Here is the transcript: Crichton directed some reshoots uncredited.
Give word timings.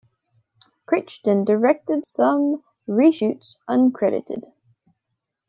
Crichton 0.87 1.45
directed 1.45 2.07
some 2.07 2.63
reshoots 2.89 3.57
uncredited. 3.69 4.51